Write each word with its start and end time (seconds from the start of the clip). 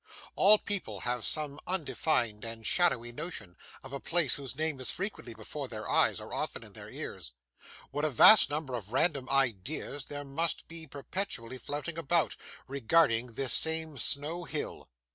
All 0.35 0.57
people 0.57 1.01
have 1.01 1.23
some 1.23 1.59
undefined 1.67 2.43
and 2.43 2.65
shadowy 2.65 3.11
notion 3.11 3.55
of 3.83 3.93
a 3.93 3.99
place 3.99 4.33
whose 4.33 4.55
name 4.55 4.79
is 4.79 4.89
frequently 4.89 5.35
before 5.35 5.67
their 5.67 5.87
eyes, 5.87 6.19
or 6.19 6.33
often 6.33 6.63
in 6.63 6.73
their 6.73 6.89
ears. 6.89 7.33
What 7.91 8.03
a 8.03 8.09
vast 8.09 8.49
number 8.49 8.73
of 8.73 8.91
random 8.91 9.29
ideas 9.29 10.05
there 10.05 10.23
must 10.23 10.67
be 10.67 10.87
perpetually 10.87 11.59
floating 11.59 11.99
about, 11.99 12.35
regarding 12.67 13.33
this 13.33 13.53
same 13.53 13.95
Snow 13.95 14.43
Hill. 14.45 14.89